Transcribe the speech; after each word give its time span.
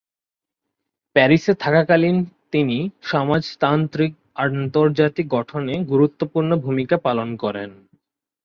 প্যারিসে 1.15 1.53
থাকাকালীন 1.55 2.17
তিনি 2.51 2.77
সমাজতান্ত্রিক 3.03 4.11
আন্তর্জাতিক 4.35 5.25
গঠনে 5.27 5.75
গুরুত্বপূর্ণ 5.83 6.51
ভূমিকা 6.57 6.95
পালন 6.97 7.29
করেন। 7.35 7.69